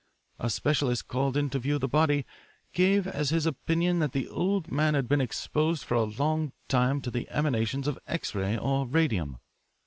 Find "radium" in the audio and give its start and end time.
8.87-9.37